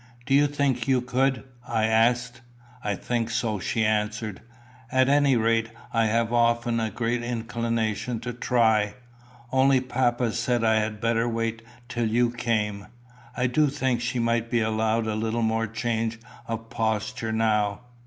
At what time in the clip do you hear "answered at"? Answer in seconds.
3.85-5.09